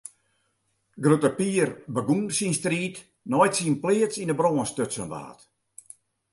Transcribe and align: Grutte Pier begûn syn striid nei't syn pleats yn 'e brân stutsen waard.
Grutte 1.03 1.29
Pier 1.37 1.69
begûn 1.95 2.23
syn 2.37 2.53
striid 2.59 2.95
nei't 3.29 3.57
syn 3.57 3.75
pleats 3.81 4.15
yn 4.21 4.31
'e 4.31 4.37
brân 4.39 4.67
stutsen 4.71 5.07
waard. 5.11 5.39